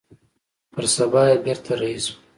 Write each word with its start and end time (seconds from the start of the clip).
پر 0.71 0.83
سبا 0.95 1.21
يې 1.29 1.35
بېرته 1.45 1.71
رهي 1.79 1.97
سوم. 2.03 2.13